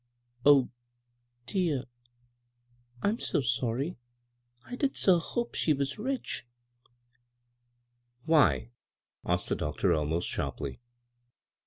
[0.51, 0.69] "O
[1.45, 1.83] dear
[3.03, 3.97] I I'm so sony.
[4.65, 6.89] I did so ho[>e she was rich I"
[8.25, 8.71] "Why?"
[9.23, 10.79] asked the doctor, almost sharply.